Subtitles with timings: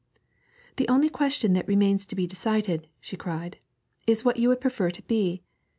[0.77, 3.57] 'The only question that remains to be decided,' she cried,
[4.07, 5.43] 'is what you would prefer to be.